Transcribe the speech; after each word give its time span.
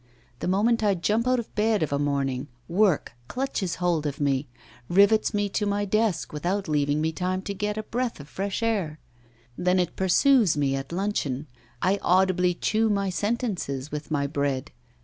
The 0.39 0.47
moment 0.47 0.81
I 0.81 0.95
jump 0.95 1.27
out 1.27 1.37
of 1.37 1.53
bed 1.53 1.83
of 1.83 1.93
a 1.93 1.99
morning, 1.99 2.47
work 2.67 3.13
clutches 3.27 3.75
hold 3.75 4.07
of 4.07 4.19
me, 4.19 4.47
rivets 4.89 5.31
me 5.31 5.47
to 5.49 5.67
my 5.67 5.85
desk 5.85 6.33
without 6.33 6.67
leaving 6.67 7.01
me 7.01 7.11
time 7.11 7.43
to 7.43 7.53
get 7.53 7.77
a 7.77 7.83
breath 7.83 8.19
of 8.19 8.27
fresh 8.27 8.63
air; 8.63 8.97
then 9.59 9.77
it 9.77 9.95
pursues 9.95 10.57
me 10.57 10.75
at 10.75 10.91
luncheon 10.91 11.45
I 11.83 11.99
audibly 12.01 12.55
chew 12.55 12.89
my 12.89 13.11
sentences 13.11 13.91
with 13.91 14.09
my 14.09 14.25
bread. 14.25 14.71